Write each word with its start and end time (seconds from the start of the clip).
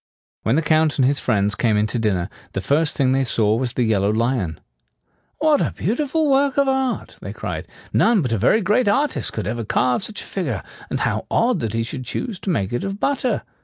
When 0.41 0.55
the 0.55 0.63
Count 0.63 0.97
and 0.97 1.05
his 1.05 1.19
friends 1.19 1.53
came 1.53 1.77
in 1.77 1.85
to 1.85 1.99
dinner, 1.99 2.27
the 2.53 2.59
first 2.61 2.97
thing 2.97 3.11
they 3.11 3.23
saw 3.23 3.55
was 3.55 3.73
the 3.73 3.83
yellow 3.83 4.09
lion. 4.09 4.59
"What 5.37 5.61
a 5.61 5.73
beautiful 5.77 6.27
work 6.27 6.57
of 6.57 6.67
art!" 6.67 7.17
they 7.21 7.31
cried. 7.31 7.67
"None 7.93 8.23
but 8.23 8.31
a 8.33 8.37
very 8.39 8.61
great 8.61 8.87
artist 8.87 9.31
could 9.31 9.45
ever 9.45 9.63
carve 9.63 10.01
such 10.01 10.21
a 10.23 10.25
figure; 10.25 10.63
and 10.89 11.01
how 11.01 11.27
odd 11.29 11.59
that 11.59 11.75
he 11.75 11.83
should 11.83 12.03
choose 12.03 12.39
to 12.39 12.49
make 12.49 12.73
it 12.73 12.83
of 12.83 12.99
butter!" 12.99 13.43